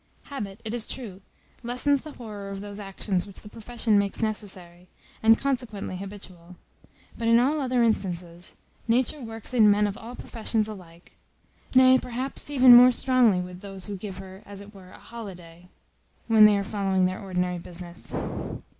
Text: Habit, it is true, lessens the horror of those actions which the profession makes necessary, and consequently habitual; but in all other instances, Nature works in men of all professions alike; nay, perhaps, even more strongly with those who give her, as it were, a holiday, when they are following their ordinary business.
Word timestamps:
Habit, 0.23 0.61
it 0.65 0.73
is 0.73 0.87
true, 0.87 1.21
lessens 1.61 2.01
the 2.01 2.13
horror 2.13 2.49
of 2.49 2.59
those 2.59 2.79
actions 2.79 3.27
which 3.27 3.41
the 3.41 3.49
profession 3.49 3.99
makes 3.99 4.19
necessary, 4.19 4.87
and 5.21 5.37
consequently 5.37 5.95
habitual; 5.97 6.55
but 7.19 7.27
in 7.27 7.37
all 7.37 7.61
other 7.61 7.83
instances, 7.83 8.57
Nature 8.87 9.21
works 9.21 9.53
in 9.53 9.69
men 9.69 9.85
of 9.85 9.99
all 9.99 10.15
professions 10.15 10.67
alike; 10.67 11.11
nay, 11.75 11.99
perhaps, 11.99 12.49
even 12.49 12.75
more 12.75 12.91
strongly 12.91 13.41
with 13.41 13.61
those 13.61 13.85
who 13.85 13.95
give 13.95 14.17
her, 14.17 14.41
as 14.43 14.59
it 14.59 14.73
were, 14.73 14.89
a 14.89 14.97
holiday, 14.97 15.69
when 16.25 16.45
they 16.45 16.57
are 16.57 16.63
following 16.63 17.05
their 17.05 17.21
ordinary 17.21 17.59
business. 17.59 18.15